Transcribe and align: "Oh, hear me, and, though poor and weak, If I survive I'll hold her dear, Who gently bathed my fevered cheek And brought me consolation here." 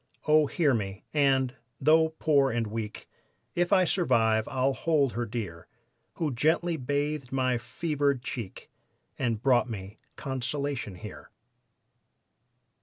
"Oh, 0.27 0.47
hear 0.47 0.73
me, 0.73 1.05
and, 1.13 1.53
though 1.79 2.15
poor 2.17 2.49
and 2.49 2.65
weak, 2.65 3.07
If 3.53 3.71
I 3.71 3.85
survive 3.85 4.47
I'll 4.47 4.73
hold 4.73 5.13
her 5.13 5.27
dear, 5.27 5.67
Who 6.13 6.33
gently 6.33 6.75
bathed 6.75 7.31
my 7.31 7.59
fevered 7.59 8.23
cheek 8.23 8.71
And 9.19 9.43
brought 9.43 9.69
me 9.69 9.99
consolation 10.15 10.95
here." 10.95 11.29